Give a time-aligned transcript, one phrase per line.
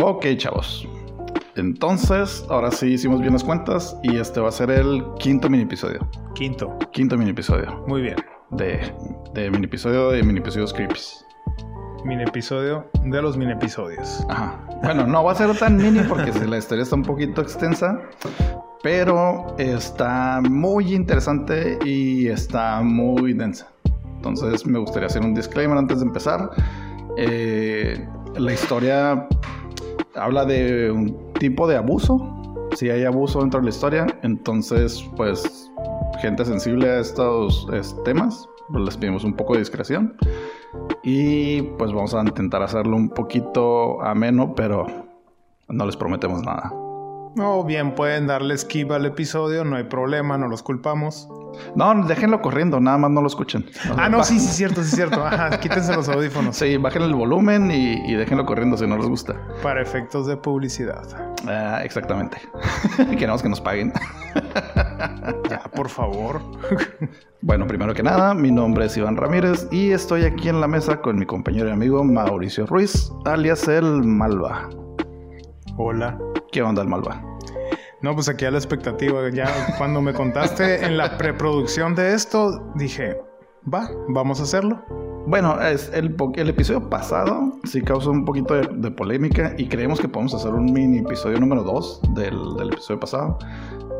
[0.00, 0.86] Ok, chavos.
[1.56, 5.62] Entonces, ahora sí hicimos bien las cuentas y este va a ser el quinto mini
[5.62, 6.06] episodio.
[6.38, 6.78] Quinto.
[6.92, 8.14] Quinto mini episodio Muy bien.
[8.50, 8.78] de,
[9.34, 11.26] de mini episodio de mini episodios creepies.
[12.04, 14.24] Mini episodio de los mini episodios.
[14.28, 14.56] Ajá.
[14.84, 18.00] Bueno, no va a ser tan mini porque si la historia está un poquito extensa,
[18.84, 23.72] pero está muy interesante y está muy densa.
[24.14, 26.50] Entonces me gustaría hacer un disclaimer antes de empezar.
[27.16, 29.26] Eh, la historia
[30.14, 32.36] habla de un tipo de abuso.
[32.76, 35.67] Si hay abuso dentro de la historia, entonces pues
[36.20, 40.16] gente sensible a estos es, temas, pues, les pedimos un poco de discreción.
[41.02, 44.86] Y pues vamos a intentar hacerlo un poquito ameno, pero
[45.68, 46.70] no les prometemos nada.
[47.40, 51.28] O bien pueden darle skip al episodio, no hay problema, no los culpamos.
[51.74, 53.66] No, déjenlo corriendo, nada más no lo escuchen.
[53.96, 55.24] Ah, no, sí, sí, cierto, sí, cierto.
[55.24, 56.56] Ajá, quítense los audífonos.
[56.56, 59.34] Sí, bajen el volumen y, y déjenlo corriendo si no les gusta.
[59.62, 61.02] Para efectos de publicidad.
[61.46, 62.38] Ah, exactamente.
[63.18, 63.92] Queremos que nos paguen.
[65.48, 66.40] Ya, por favor.
[67.40, 71.00] Bueno, primero que nada, mi nombre es Iván Ramírez y estoy aquí en la mesa
[71.00, 74.68] con mi compañero y amigo Mauricio Ruiz, alias el Malva.
[75.76, 76.18] Hola.
[76.50, 77.22] ¿Qué onda el Malva?
[78.02, 79.28] No, pues aquí a la expectativa.
[79.30, 83.20] Ya cuando me contaste en la preproducción de esto, dije,
[83.72, 84.80] va, vamos a hacerlo.
[85.26, 90.00] Bueno, es el, el episodio pasado sí causó un poquito de, de polémica y creemos
[90.00, 93.38] que podemos hacer un mini episodio número 2 del, del episodio pasado.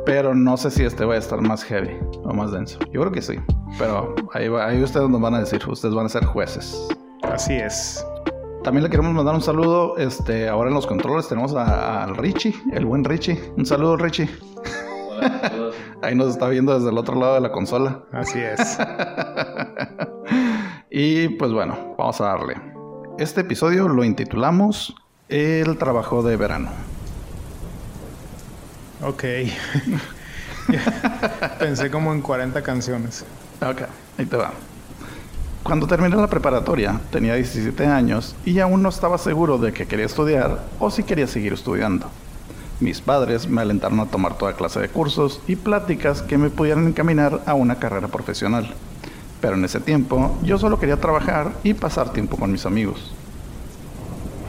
[0.07, 2.79] Pero no sé si este va a estar más heavy o más denso.
[2.93, 3.35] Yo creo que sí.
[3.79, 6.89] Pero ahí, va- ahí ustedes nos van a decir, ustedes van a ser jueces.
[7.23, 8.03] Así es.
[8.65, 9.97] También le queremos mandar un saludo.
[9.97, 13.53] Este, ahora en los controles tenemos a- al Richie, el buen Richie.
[13.57, 14.29] Un saludo, Richie.
[16.03, 18.01] Ahí nos está viendo desde el otro lado de la consola.
[18.13, 18.79] Así es.
[20.91, 22.55] Y pues bueno, vamos a darle.
[23.19, 24.95] Este episodio lo intitulamos
[25.29, 26.71] El trabajo de verano.
[29.03, 29.23] Ok.
[31.59, 33.25] Pensé como en 40 canciones.
[33.61, 33.83] Ok,
[34.19, 34.51] ahí te va.
[35.69, 40.07] Cuando terminé la preparatoria, tenía 17 años y aún no estaba seguro de que quería
[40.07, 42.09] estudiar o si quería seguir estudiando.
[42.81, 46.87] Mis padres me alentaron a tomar toda clase de cursos y pláticas que me pudieran
[46.87, 48.73] encaminar a una carrera profesional.
[49.43, 53.13] Pero en ese tiempo yo solo quería trabajar y pasar tiempo con mis amigos.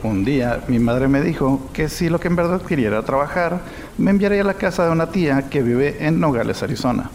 [0.04, 3.60] Un día mi madre me dijo que si lo que en verdad quería era trabajar,
[3.98, 7.12] me enviaría a la casa de una tía que vive en Nogales, Arizona.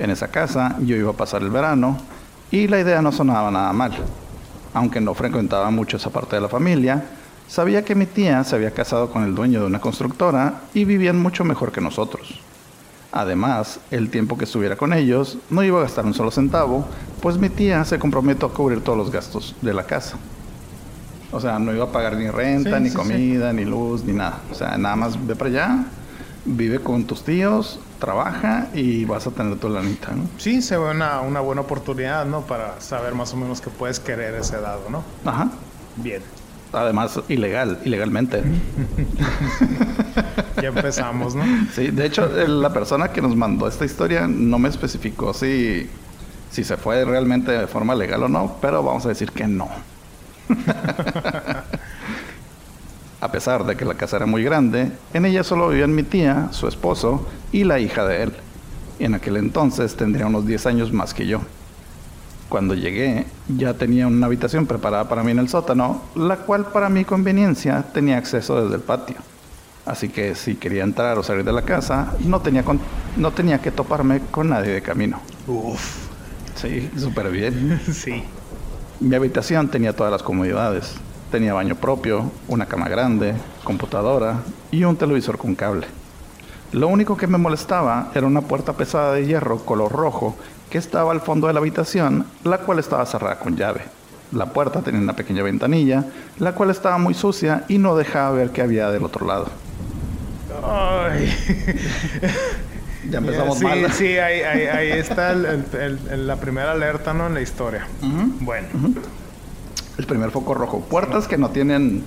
[0.00, 1.96] En esa casa yo iba a pasar el verano
[2.50, 3.92] y la idea no sonaba nada mal.
[4.74, 7.04] Aunque no frecuentaba mucho esa parte de la familia,
[7.48, 11.18] sabía que mi tía se había casado con el dueño de una constructora y vivían
[11.20, 12.40] mucho mejor que nosotros.
[13.10, 16.86] Además, el tiempo que estuviera con ellos no iba a gastar un solo centavo,
[17.22, 20.16] pues mi tía se comprometió a cubrir todos los gastos de la casa.
[21.32, 22.96] O sea, no iba a pagar ni renta, Sí, ni sí, sí.
[22.96, 24.40] comida, ni luz, ni nada.
[24.50, 25.84] O sea, nada más ve para allá,
[26.44, 30.28] vive con tus tíos, trabaja y vas a tener tu lanita, ¿no?
[30.38, 32.42] Sí, se ve una, una buena oportunidad, ¿no?
[32.42, 35.02] Para saber más o menos que puedes querer ese dado, ¿no?
[35.24, 35.50] Ajá.
[35.96, 36.22] Bien.
[36.72, 38.42] Además, ilegal, ilegalmente.
[40.60, 41.44] Ya empezamos, ¿no?
[41.72, 45.88] Sí, de hecho, la persona que nos mandó esta historia no me especificó si,
[46.50, 49.68] si se fue realmente de forma legal o no, pero vamos a decir que no.
[53.20, 56.48] a pesar de que la casa era muy grande, en ella solo vivían mi tía,
[56.52, 58.32] su esposo y la hija de él.
[59.00, 61.40] En aquel entonces tendría unos 10 años más que yo.
[62.48, 66.88] Cuando llegué, ya tenía una habitación preparada para mí en el sótano, la cual para
[66.88, 69.16] mi conveniencia tenía acceso desde el patio.
[69.84, 72.80] Así que si quería entrar o salir de la casa, no tenía, con-
[73.16, 75.20] no tenía que toparme con nadie de camino.
[75.46, 76.08] Uf.
[76.54, 77.80] Sí, súper bien.
[77.92, 78.22] Sí.
[79.00, 80.94] Mi habitación tenía todas las comodidades.
[81.30, 83.34] Tenía baño propio, una cama grande,
[83.64, 84.38] computadora
[84.70, 85.86] y un televisor con cable.
[86.72, 90.36] Lo único que me molestaba era una puerta pesada de hierro color rojo
[90.70, 93.82] que estaba al fondo de la habitación, la cual estaba cerrada con llave.
[94.32, 96.04] La puerta tenía una pequeña ventanilla,
[96.38, 99.48] la cual estaba muy sucia y no dejaba ver qué había del otro lado.
[100.64, 101.34] Ay.
[103.10, 103.92] Ya empezamos sí, mal.
[103.92, 107.26] Sí, ahí, ahí, ahí está el- el- el- el- la primera alerta, ¿no?
[107.28, 107.86] En la historia.
[108.40, 108.68] Bueno.
[109.98, 110.80] El primer foco rojo.
[110.80, 112.04] Puertas que no tienen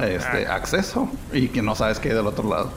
[0.00, 0.54] este, Ah.
[0.56, 2.70] acceso y que no sabes qué hay del otro lado.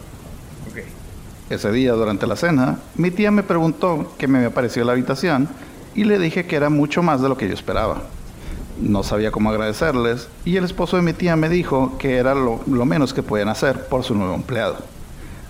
[1.49, 5.49] Ese día, durante la cena, mi tía me preguntó qué me había parecido la habitación
[5.95, 8.03] y le dije que era mucho más de lo que yo esperaba.
[8.81, 12.61] No sabía cómo agradecerles y el esposo de mi tía me dijo que era lo,
[12.67, 14.77] lo menos que podían hacer por su nuevo empleado.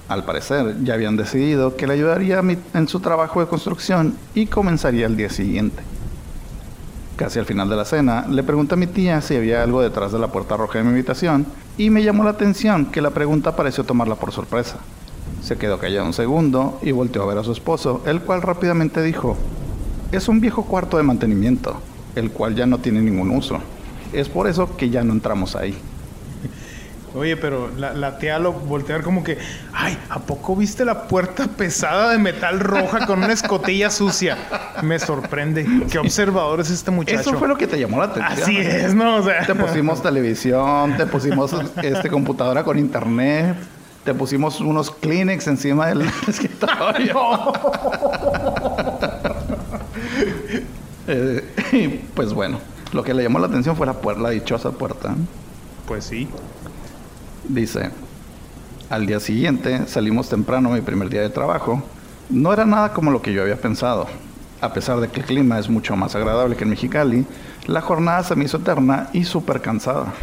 [0.09, 4.47] Al parecer, ya habían decidido que le ayudaría mi- en su trabajo de construcción y
[4.47, 5.83] comenzaría el día siguiente.
[7.21, 10.11] Casi al final de la cena, le pregunté a mi tía si había algo detrás
[10.11, 11.45] de la puerta roja de mi habitación
[11.77, 14.77] y me llamó la atención que la pregunta pareció tomarla por sorpresa.
[15.43, 19.03] Se quedó callada un segundo y volteó a ver a su esposo, el cual rápidamente
[19.03, 19.37] dijo,
[20.11, 21.79] es un viejo cuarto de mantenimiento,
[22.15, 23.59] el cual ya no tiene ningún uso.
[24.13, 25.77] Es por eso que ya no entramos ahí.
[27.13, 29.37] Oye, pero la, la tía lo voltea a ver como que,
[29.73, 34.37] ay, ¿a poco viste la puerta pesada de metal roja con una escotilla sucia?
[34.81, 35.67] Me sorprende.
[35.91, 37.19] Qué observador es este muchacho.
[37.19, 38.41] Eso fue lo que te llamó la atención.
[38.41, 39.17] Así es, ¿no?
[39.17, 41.53] O sea, Te pusimos televisión, te pusimos
[41.83, 43.57] este computadora con internet,
[44.05, 47.53] te pusimos unos Kleenex encima del escritorio.
[51.07, 51.43] Eh,
[51.73, 52.59] y, pues bueno,
[52.93, 55.13] lo que le llamó la atención fue la puerta, la dichosa puerta.
[55.87, 56.29] Pues sí.
[57.51, 57.89] Dice,
[58.89, 61.83] al día siguiente salimos temprano mi primer día de trabajo.
[62.29, 64.07] No era nada como lo que yo había pensado.
[64.61, 67.25] A pesar de que el clima es mucho más agradable que en Mexicali,
[67.67, 70.13] la jornada se me hizo eterna y súper cansada.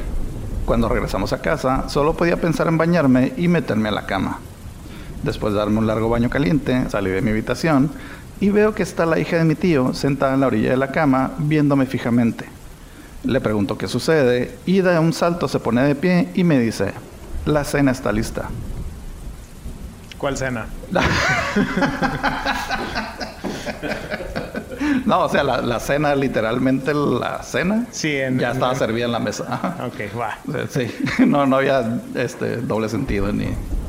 [0.65, 4.39] Cuando regresamos a casa, solo podía pensar en bañarme y meterme a la cama.
[5.23, 7.91] Después de darme un largo baño caliente, salí de mi habitación
[8.41, 10.93] y veo que está la hija de mi tío sentada en la orilla de la
[10.93, 12.47] cama viéndome fijamente.
[13.25, 16.93] Le pregunto qué sucede y de un salto se pone de pie y me dice,
[17.47, 18.49] la cena está lista.
[20.19, 20.67] ¿Cuál cena?
[25.05, 29.07] No, o sea, la, la cena, literalmente la cena, Sí, en- ya en- estaba servida
[29.07, 29.77] en la mesa.
[29.87, 30.39] Ok, va.
[30.69, 30.91] Sí,
[31.27, 33.47] no, no había este doble sentido ni...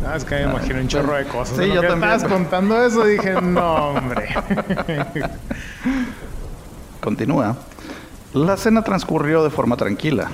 [0.07, 1.57] Ah, es que me imagino un chorro de cosas.
[1.57, 2.12] Sí, yo que también.
[2.13, 4.30] estabas contando eso dije, no, hombre.
[7.02, 7.56] Continúa.
[8.34, 10.30] La cena transcurrió de forma tranquila,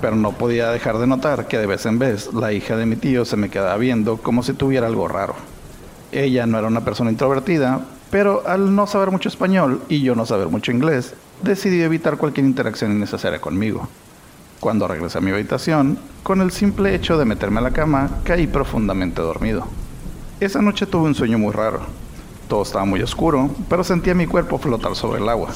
[0.00, 2.96] pero no podía dejar de notar que de vez en vez la hija de mi
[2.96, 5.34] tío se me quedaba viendo como si tuviera algo raro.
[6.12, 7.80] Ella no era una persona introvertida,
[8.10, 12.46] pero al no saber mucho español y yo no saber mucho inglés, decidí evitar cualquier
[12.46, 13.88] interacción innecesaria conmigo.
[14.60, 18.46] Cuando regresé a mi habitación, con el simple hecho de meterme a la cama, caí
[18.46, 19.66] profundamente dormido.
[20.40, 21.80] Esa noche tuve un sueño muy raro.
[22.48, 25.50] Todo estaba muy oscuro, pero sentía mi cuerpo flotar sobre el agua.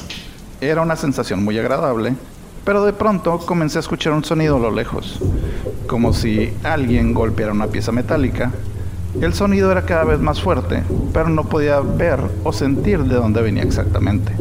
[0.61, 2.15] Era una sensación muy agradable,
[2.65, 5.19] pero de pronto comencé a escuchar un sonido a lo lejos,
[5.87, 8.51] como si alguien golpeara una pieza metálica.
[9.21, 10.83] El sonido era cada vez más fuerte,
[11.13, 14.33] pero no podía ver o sentir de dónde venía exactamente.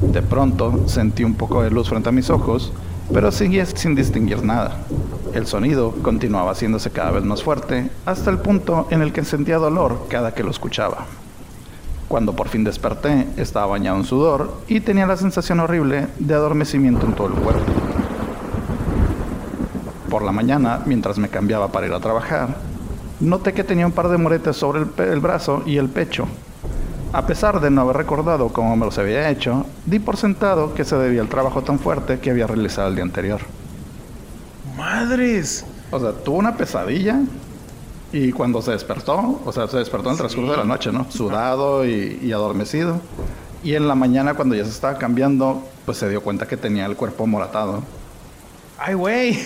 [0.00, 2.72] De pronto sentí un poco de luz frente a mis ojos,
[3.12, 4.78] pero seguía sin distinguir nada.
[5.34, 9.58] El sonido continuaba haciéndose cada vez más fuerte hasta el punto en el que sentía
[9.58, 11.06] dolor cada que lo escuchaba.
[12.12, 17.06] Cuando por fin desperté, estaba bañado en sudor y tenía la sensación horrible de adormecimiento
[17.06, 17.72] en todo el cuerpo.
[20.10, 22.48] Por la mañana, mientras me cambiaba para ir a trabajar,
[23.18, 26.26] noté que tenía un par de moretes sobre el, el brazo y el pecho.
[27.14, 30.84] A pesar de no haber recordado cómo me los había hecho, di por sentado que
[30.84, 33.40] se debía al trabajo tan fuerte que había realizado el día anterior.
[34.76, 35.64] Madres.
[35.90, 37.22] O sea, tuvo una pesadilla
[38.12, 41.10] y cuando se despertó, o sea, se despertó en el transcurso de la noche, ¿no?
[41.10, 43.00] Sudado y, y adormecido.
[43.64, 46.84] Y en la mañana, cuando ya se estaba cambiando, pues se dio cuenta que tenía
[46.84, 47.82] el cuerpo moratado.
[48.76, 49.38] Ay, güey.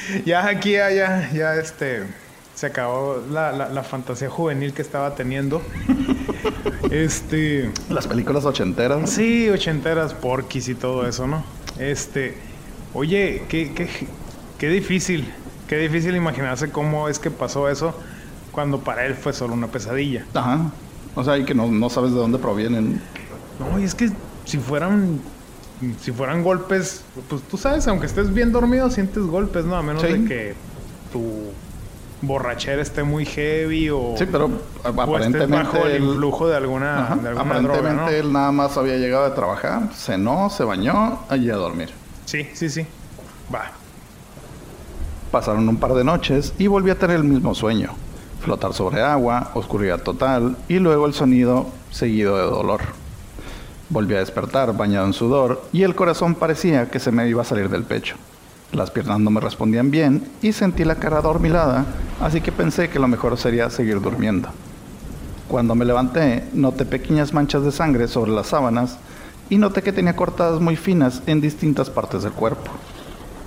[0.26, 2.02] ya aquí, ya, ya, ya, este.
[2.54, 5.62] Se acabó la, la, la fantasía juvenil que estaba teniendo.
[6.90, 7.70] este.
[7.88, 9.10] Las películas ochenteras.
[9.10, 11.44] Sí, ochenteras, porquis y todo eso, ¿no?
[11.78, 12.34] Este.
[12.94, 13.88] Oye, qué, qué,
[14.58, 15.32] qué difícil.
[15.68, 17.94] Qué difícil imaginarse cómo es que pasó eso
[18.58, 20.24] cuando para él fue solo una pesadilla.
[20.34, 20.72] Ajá.
[21.14, 23.00] O sea, y que no, no sabes de dónde provienen.
[23.60, 24.10] No, y es que
[24.44, 25.20] si fueran.
[26.00, 29.76] Si fueran golpes, pues tú sabes, aunque estés bien dormido, sientes golpes, ¿no?
[29.76, 30.08] A menos Sí.
[30.08, 30.54] de que
[31.12, 31.22] tu
[32.20, 37.14] borrachera esté muy heavy o, Sí, pero estés aparentemente bajo el influjo de alguna, Ajá.
[37.14, 38.08] de alguna Aparentemente droga, ¿no?
[38.08, 41.90] él nada más había llegado de trabajar, cenó, se bañó y a dormir.
[42.24, 42.84] Sí, sí, sí.
[43.54, 43.70] Va.
[45.30, 47.90] Pasaron un par de noches y volví a tener el mismo sueño.
[48.40, 52.80] Flotar sobre agua, oscuridad total y luego el sonido seguido de dolor.
[53.90, 57.44] Volví a despertar bañado en sudor y el corazón parecía que se me iba a
[57.44, 58.16] salir del pecho.
[58.72, 61.86] Las piernas no me respondían bien y sentí la cara adormilada,
[62.20, 64.50] así que pensé que lo mejor sería seguir durmiendo.
[65.48, 68.98] Cuando me levanté, noté pequeñas manchas de sangre sobre las sábanas
[69.48, 72.70] y noté que tenía cortadas muy finas en distintas partes del cuerpo.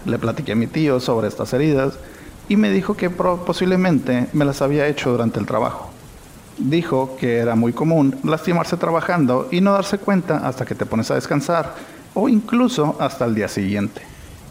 [0.05, 1.93] Le platiqué a mi tío sobre estas heridas
[2.51, 5.89] y me dijo que posiblemente me las había hecho durante el trabajo.
[6.57, 11.09] Dijo que era muy común lastimarse trabajando y no darse cuenta hasta que te pones
[11.11, 11.75] a descansar
[12.13, 14.01] o incluso hasta el día siguiente.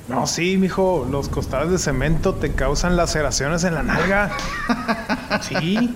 [0.08, 4.30] No, sí, mijo, los costales de cemento te causan laceraciones en la nalga.
[5.42, 5.94] Sí,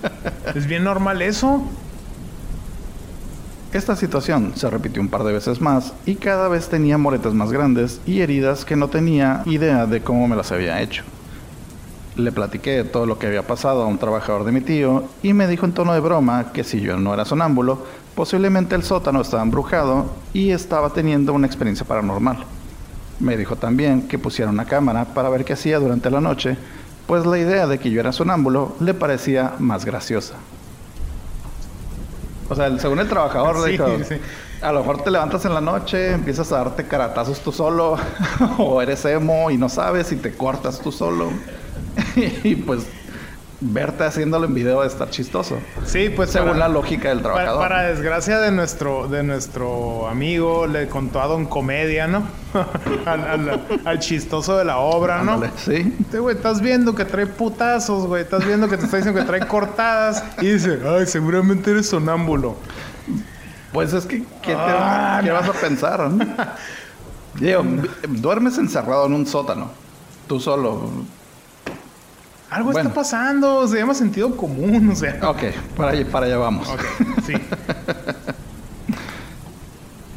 [0.53, 1.63] es bien normal eso.
[3.73, 7.51] Esta situación se repitió un par de veces más y cada vez tenía moretas más
[7.51, 11.03] grandes y heridas que no tenía idea de cómo me las había hecho.
[12.15, 15.47] Le platiqué todo lo que había pasado a un trabajador de mi tío y me
[15.47, 17.83] dijo en tono de broma que si yo no era sonámbulo,
[18.15, 22.37] posiblemente el sótano estaba embrujado y estaba teniendo una experiencia paranormal.
[23.19, 26.57] Me dijo también que pusiera una cámara para ver qué hacía durante la noche,
[27.05, 30.35] pues la idea de que yo era sonámbulo le parecía más graciosa.
[32.47, 34.15] O sea, según el trabajador le dijo, sí.
[34.61, 37.97] a lo mejor te levantas en la noche, empiezas a darte caratazos tú solo,
[38.57, 41.29] o eres emo y no sabes y te cortas tú solo.
[42.43, 42.85] y pues
[43.61, 45.57] verte haciéndolo en video de estar chistoso.
[45.85, 47.61] Sí, pues Según para- la lógica del Para, trabajador.
[47.61, 52.23] para desgracia de nuestro, de nuestro amigo, le contó a Don Comedia, ¿no?
[53.05, 55.33] al, al- al chistoso de la obra, ¿no?
[55.35, 55.95] Ándale, Sí.
[56.01, 58.23] Este güey, estás viendo que trae putazos, güey.
[58.23, 60.23] Estás viendo que te está diciendo que trae cortadas.
[60.41, 62.57] Y dice, ay, seguramente eres sonámbulo.
[63.71, 65.33] Pues es que, ¿qué, te- Ah, qué no.
[65.35, 65.99] vas a pensar?
[66.09, 66.25] no?
[67.39, 67.63] Digo,
[68.09, 69.69] duermes encerrado en un sótano,
[70.27, 70.89] tú solo.
[72.55, 72.87] Algo Bueno.
[72.89, 73.67] está pasando.
[73.67, 75.19] Se llama sentido común, o sea.
[75.23, 75.43] Ok,
[75.75, 76.69] para allá, para allá vamos.
[76.69, 76.81] Ok,
[77.25, 77.33] sí.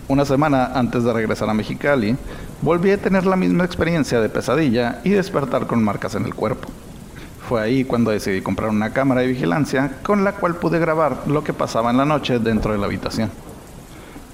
[0.06, 2.16] Una semana antes de regresar a Mexicali,
[2.62, 6.68] volví a tener la misma experiencia de pesadilla y despertar con marcas en el cuerpo.
[7.48, 11.42] Fue ahí cuando decidí comprar una cámara de vigilancia con la cual pude grabar lo
[11.42, 13.30] que pasaba en la noche dentro de la habitación.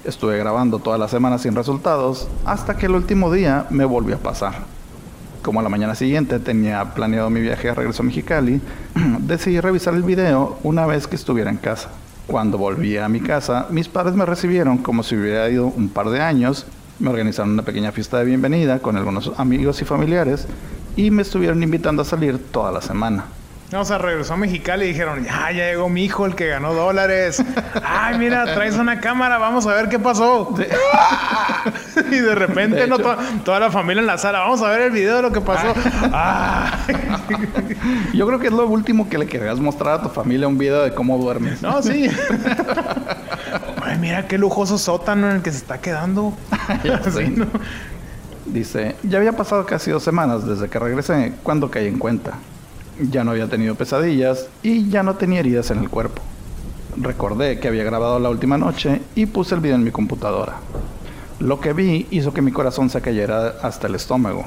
[0.03, 4.19] Estuve grabando toda la semana sin resultados hasta que el último día me volvió a
[4.19, 4.74] pasar.
[5.45, 8.59] Como a la mañana siguiente tenía planeado mi viaje de regreso a Mexicali,
[9.19, 11.91] decidí revisar el video una vez que estuviera en casa.
[12.25, 16.09] Cuando volví a mi casa, mis padres me recibieron como si hubiera ido un par
[16.09, 16.65] de años,
[16.97, 20.47] me organizaron una pequeña fiesta de bienvenida con algunos amigos y familiares
[20.95, 23.25] y me estuvieron invitando a salir toda la semana.
[23.71, 26.47] No, o sea, regresó a Mexicali y dijeron, ya, ya llegó mi hijo, el que
[26.47, 27.43] ganó dólares.
[27.83, 30.53] Ay, mira, traes una cámara, vamos a ver qué pasó.
[32.11, 34.91] y de repente, De no, toda, la familia en la sala, vamos a ver el
[34.91, 35.73] video de lo que pasó.
[36.13, 36.85] Ah.
[38.13, 40.83] Yo creo que es lo último que le querías mostrar a tu familia, un video
[40.83, 41.63] de cómo duermes.
[41.63, 42.07] no, sí.
[43.83, 46.33] Ay, mira qué lujoso sótano en el que se está quedando.
[48.45, 52.33] Dice, ya había pasado casi dos semanas desde que regresé cuando caí en cuenta.
[52.99, 56.21] Ya no había tenido pesadillas y ya no tenía heridas en el cuerpo.
[56.97, 60.57] Recordé que había grabado la última noche y puse el video en mi computadora.
[61.39, 64.45] Lo que vi hizo que mi corazón se cayera hasta el estómago.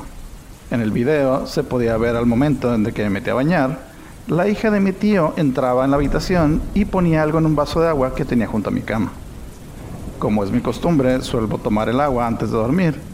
[0.70, 3.88] En el video se podía ver al momento en que me metí a bañar,
[4.28, 7.80] la hija de mi tío entraba en la habitación y ponía algo en un vaso
[7.80, 9.10] de agua que tenía junto a mi cama.
[10.18, 13.07] Como es mi costumbre, suelo tomar el agua antes de dormir.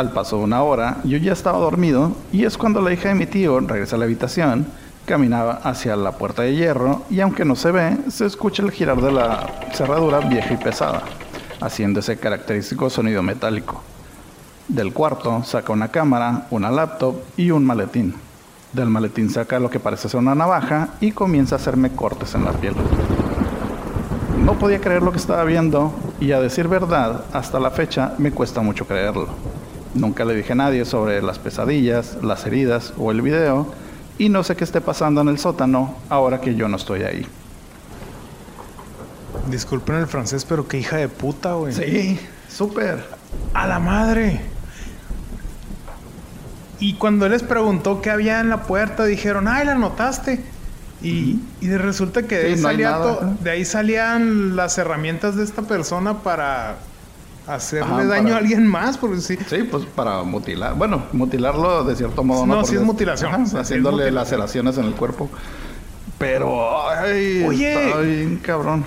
[0.00, 3.14] Al paso de una hora, yo ya estaba dormido y es cuando la hija de
[3.14, 4.66] mi tío regresa a la habitación,
[5.04, 9.02] caminaba hacia la puerta de hierro y aunque no se ve, se escucha el girar
[9.02, 11.02] de la cerradura vieja y pesada,
[11.60, 13.82] haciendo ese característico sonido metálico.
[14.68, 18.14] Del cuarto saca una cámara, una laptop y un maletín.
[18.72, 22.46] Del maletín saca lo que parece ser una navaja y comienza a hacerme cortes en
[22.46, 22.72] la piel.
[24.46, 28.32] No podía creer lo que estaba viendo y a decir verdad, hasta la fecha me
[28.32, 29.49] cuesta mucho creerlo.
[29.94, 33.72] Nunca le dije a nadie sobre las pesadillas, las heridas o el video
[34.18, 37.26] y no sé qué esté pasando en el sótano ahora que yo no estoy ahí.
[39.48, 41.72] Disculpen el francés, pero qué hija de puta, güey.
[41.72, 43.04] Sí, súper.
[43.54, 44.40] A la madre.
[46.78, 50.44] Y cuando él les preguntó qué había en la puerta, dijeron, ay, la notaste.
[51.02, 52.98] Y, y resulta que de, Sí, ahí no salía
[53.40, 56.76] de ahí salían las herramientas de esta persona para
[57.54, 59.36] hacerle Ajá, daño para- a alguien más, porque sí.
[59.48, 60.74] Sí, pues para mutilar.
[60.74, 62.46] Bueno, mutilarlo de cierto modo.
[62.46, 63.34] No, sí Porque es mutilación.
[63.34, 64.14] ajá, Sí, es haciéndole mutilación.
[64.40, 65.28] laceraciones en el cuerpo.
[66.18, 67.86] Pero, ay, Oye.
[67.86, 68.84] está bien cabrón.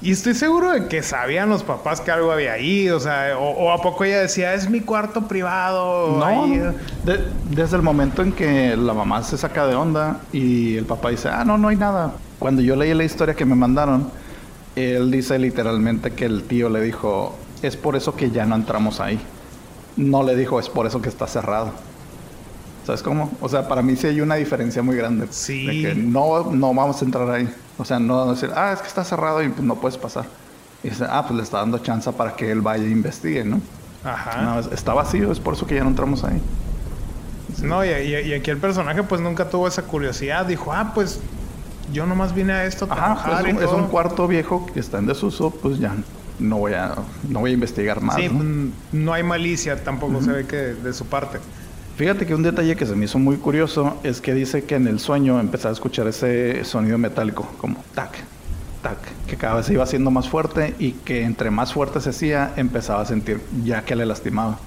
[0.00, 3.50] Y estoy seguro de que sabían los papás que algo había ahí, o sea, o,
[3.50, 6.16] o a poco ella decía, es mi cuarto privado.
[6.18, 6.56] No, ahí".
[6.56, 6.72] no.
[7.04, 11.10] De- desde el momento en que la mamá se saca de onda y el papá
[11.10, 12.14] dice, ah, no, no hay nada.
[12.40, 14.10] Cuando yo leí la historia que me mandaron,
[14.74, 19.00] él dice literalmente que el tío le dijo, es por eso que ya no entramos
[19.00, 19.20] ahí.
[19.96, 21.70] No le dijo, es por eso que está cerrado.
[22.86, 23.30] ¿Sabes cómo?
[23.40, 25.26] O sea, para mí sí hay una diferencia muy grande.
[25.30, 25.66] Sí.
[25.66, 27.48] De que no, no vamos a entrar ahí.
[27.78, 30.24] O sea, no decir, ah, es que está cerrado y pues no puedes pasar.
[30.82, 33.60] Y dice, ah, pues le está dando chance para que él vaya e investigue, ¿no?
[34.04, 34.42] Ajá.
[34.42, 36.40] No, es- está vacío, es por eso que ya no entramos ahí.
[37.62, 40.44] No, y, y- y aquí el personaje pues nunca tuvo esa curiosidad.
[40.46, 41.20] Dijo, ah, pues
[41.92, 43.76] yo nomás vine a esto a Ajá, trabajar es y un, es todo".
[43.76, 45.94] un cuarto viejo que está en desuso, pues ya
[46.42, 46.94] no voy a,
[47.28, 48.16] no voy a investigar más.
[48.16, 48.42] Sí, ¿no?
[48.42, 51.38] mm, no hay malicia tampoco se ve que de su parte.
[51.96, 54.88] Fíjate que un detalle que se me hizo muy curioso es que dice que en
[54.88, 58.16] el sueño empezaba a escuchar ese sonido metálico, como tac,
[58.82, 62.10] tac, que cada vez se iba haciendo más fuerte y que entre más fuerte se
[62.10, 64.58] hacía, empezaba a sentir ya que le lastimaba.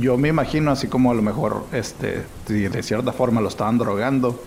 [0.00, 3.78] Yo me imagino así como a lo mejor, este, si de cierta forma lo estaban
[3.78, 4.40] drogando.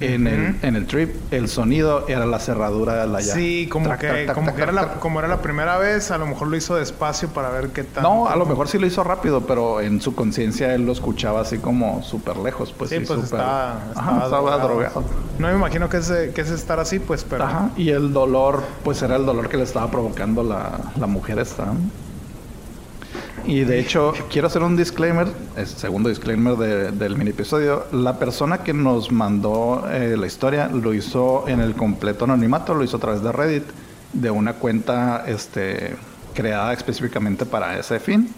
[0.00, 3.40] En, el, en el trip, el sonido era la cerradura de la llave.
[3.40, 6.10] Sí, como Trac, que, trac, trac, como, que era la, como era la primera vez,
[6.10, 8.02] a lo mejor lo hizo despacio para ver qué tal.
[8.02, 11.42] No, a lo mejor sí lo hizo rápido, pero en su conciencia él lo escuchaba
[11.42, 12.74] así como súper lejos.
[12.76, 15.04] Pues Sí, sí, pues estaba, Ajá, estaba drogado.
[15.38, 17.44] No me imagino que es, que es estar así, pues, pero...
[17.44, 21.38] Ajá, y el dolor, pues era el dolor que le estaba provocando la, la mujer
[21.38, 21.66] esta.
[23.44, 27.86] Y de hecho, quiero hacer un disclaimer, el segundo disclaimer de- del mini episodio.
[27.92, 32.84] La persona que nos mandó eh, la historia lo hizo en el completo anonimato, lo
[32.84, 33.64] hizo a través de Reddit,
[34.12, 35.96] de una cuenta este,
[36.34, 38.28] creada específicamente para ese fin.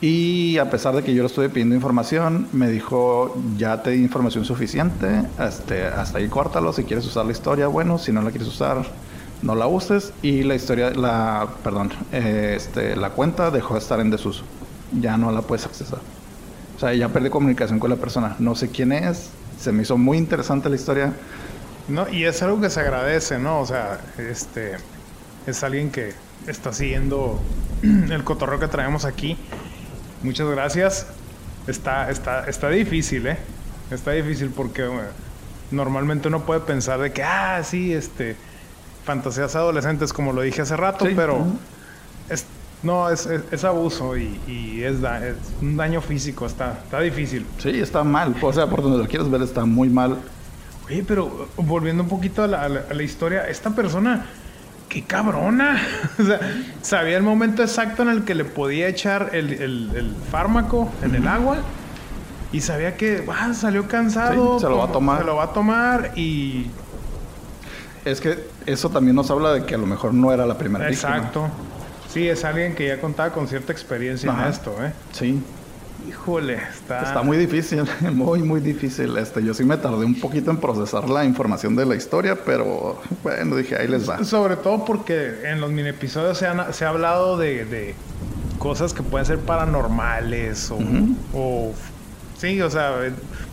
[0.00, 4.02] Y a pesar de que yo le estuve pidiendo información, me dijo, ya te di
[4.02, 8.30] información suficiente, este, hasta ahí córtalo, si quieres usar la historia, bueno, si no la
[8.30, 8.84] quieres usar,
[9.42, 10.12] no la uses.
[10.22, 14.44] Y la historia, la, perdón, este, la cuenta dejó de estar en desuso,
[14.92, 16.00] ya no la puedes accesar.
[16.76, 19.98] O sea, ya perdí comunicación con la persona, no sé quién es, se me hizo
[19.98, 21.12] muy interesante la historia.
[21.88, 23.60] No, y es algo que se agradece, ¿no?
[23.60, 24.76] O sea, este
[25.46, 26.12] es alguien que
[26.46, 27.40] está siguiendo
[27.82, 29.36] el cotorreo que traemos aquí.
[30.22, 31.06] Muchas gracias.
[31.66, 33.38] Está, está, está difícil, ¿eh?
[33.90, 34.88] Está difícil porque
[35.70, 38.36] normalmente uno puede pensar de que, ah, sí, este,
[39.08, 41.38] fantasías adolescentes, como lo dije hace rato, Sí, pero
[42.28, 42.44] es,
[42.82, 47.00] no, es, es, es abuso y, y es, da- es un daño físico, está, está
[47.00, 47.46] difícil.
[47.56, 50.18] Sí, está mal, o sea, por donde lo quieres ver está muy mal.
[50.86, 54.26] Oye, pero uh, volviendo un poquito a la, a la- a la historia, esta persona,
[54.90, 55.80] qué cabrona.
[56.18, 56.38] o sea,
[56.82, 61.14] sabía el momento exacto en el que le podía echar el, el- el fármaco en
[61.14, 61.56] el agua.
[62.52, 64.58] Y sabía que ah, salió cansado.
[64.58, 65.18] Sí, se lo va a tomar.
[65.20, 66.66] Se lo va a tomar y.
[68.04, 70.86] Es que eso también nos habla de que a lo mejor no era la primera
[70.88, 71.16] víctima.
[71.16, 71.48] Exacto.
[72.12, 74.44] Sí, es alguien que ya contaba con cierta experiencia Ajá.
[74.44, 74.92] en esto, ¿eh?
[75.12, 75.42] Sí,
[76.08, 77.02] Híjole, está.
[77.02, 77.84] está muy difícil,
[78.14, 79.18] muy, muy difícil.
[79.18, 82.98] Este, yo sí me tardé un poquito en procesar la información de la historia, pero
[83.22, 84.24] bueno, dije, ahí les va.
[84.24, 87.94] Sobre todo porque en los mini episodios se, han- se ha hablado de, de
[88.58, 90.70] cosas que pueden ser paranormales
[91.34, 91.72] o-
[92.38, 92.94] sí, o sea,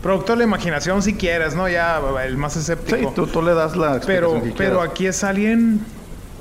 [0.02, 1.68] producto de la imaginación si quieres, ¿no?
[1.68, 3.12] Ya el más Sí, escéptico.
[3.12, 5.80] tú, tú le das la pero que pero aquí es alguien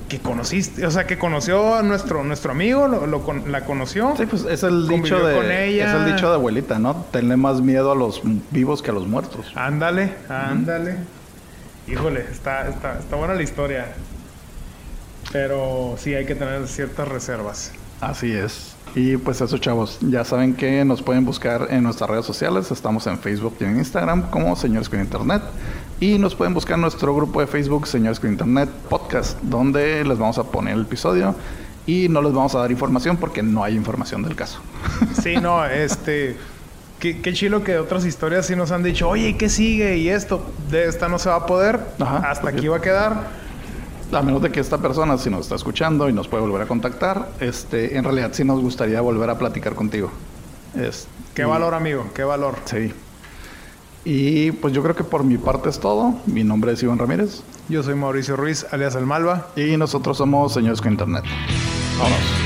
[0.08, 4.14] que conociste, o sea, que conoció a nuestro nuestro amigo, lo, lo con- la conoció.
[4.16, 5.88] Sí, pues es el dicho de con ella.
[5.90, 7.06] es el dicho de abuelita, ¿no?
[7.12, 9.52] Tenle más miedo a los vivos que a los muertos.
[9.56, 10.98] Ándale, ándale.
[11.88, 13.88] Híjole, está, está, está buena la historia.
[15.32, 17.72] Pero sí hay que tener ciertas reservas.
[18.02, 18.76] Así es.
[18.96, 22.72] Y pues eso, chavos, ya saben que nos pueden buscar en nuestras redes sociales.
[22.72, 25.42] Estamos en Facebook y en Instagram como Señores con Internet.
[26.00, 30.18] Y nos pueden buscar en nuestro grupo de Facebook, Señores con Internet Podcast, donde les
[30.18, 31.36] vamos a poner el episodio
[31.86, 34.60] y no les vamos a dar información porque no hay información del caso.
[35.22, 36.38] Sí, no, este.
[37.00, 39.98] Qué, qué chilo que otras historias sí nos han dicho, oye, ¿y ¿qué sigue?
[39.98, 41.82] Y esto, de esta no se va a poder.
[42.00, 43.45] Ajá, hasta aquí va a quedar.
[44.12, 46.68] A menos de que esta persona, si nos está escuchando y nos puede volver a
[46.68, 50.10] contactar, este, en realidad sí nos gustaría volver a platicar contigo.
[50.76, 52.56] Es, Qué y- valor, amigo, qué valor.
[52.66, 52.94] Sí.
[54.06, 56.14] Y pues yo creo que por mi parte es todo.
[56.28, 59.48] Mi nombre es Iván Ramírez Yo soy Mauricio Ruiz, alias El Malva.
[59.56, 61.24] y nosotros somos Señores con Internet.
[61.98, 62.45] Vámonos.